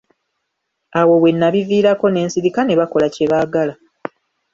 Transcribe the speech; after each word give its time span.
Awo 0.99 1.15
we 1.21 1.29
nnabiviirako 1.33 2.05
ne 2.09 2.21
nsirika 2.27 2.61
ne 2.63 2.77
bakola 2.79 3.07
kye 3.15 3.25
baagala. 3.31 3.73